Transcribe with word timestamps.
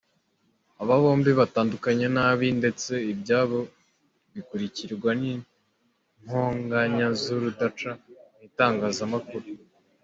Aba 0.81 0.95
bombi 1.03 1.31
batandukanye 1.39 2.05
nabi 2.15 2.47
ndetse 2.59 2.91
ibyabo 3.11 3.59
bikurikirwa 4.33 5.09
n’intonganya 5.19 7.07
z’urudaca 7.21 7.91
mu 8.35 8.39
itangazamakuru. 8.47 9.47